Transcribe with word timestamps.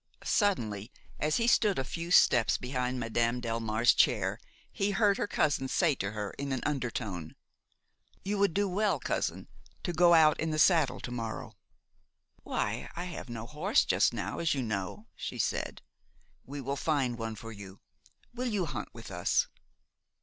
Suddenly, 0.23 0.91
as 1.19 1.35
he 1.37 1.45
stood 1.45 1.77
a 1.77 1.83
few 1.83 2.09
steps 2.09 2.57
behind 2.57 2.99
Madame 2.99 3.39
Delmare's 3.39 3.93
chair, 3.93 4.39
he 4.71 4.89
heard 4.89 5.17
her 5.17 5.27
cousin 5.27 5.67
say 5.67 5.93
to 5.93 6.13
her 6.13 6.31
in 6.39 6.51
an 6.51 6.61
undertone: 6.65 7.35
"You 8.23 8.39
would 8.39 8.55
do 8.55 8.67
well, 8.67 8.99
cousin, 8.99 9.47
to 9.83 9.93
go 9.93 10.15
out 10.15 10.39
in 10.39 10.49
the 10.49 10.57
saddle 10.57 10.99
to 11.01 11.11
morrow." 11.11 11.53
"Why, 12.41 12.89
I 12.95 13.03
have 13.03 13.29
no 13.29 13.45
horse 13.45 13.85
just 13.85 14.11
now, 14.11 14.39
as 14.39 14.55
you 14.55 14.63
know," 14.63 15.05
she 15.15 15.37
said. 15.37 15.83
"We 16.47 16.61
will 16.61 16.75
find 16.75 17.15
one 17.15 17.35
for 17.35 17.51
you. 17.51 17.79
Will 18.33 18.47
you 18.47 18.65
hunt 18.65 18.89
with 18.93 19.11
us?" 19.11 19.49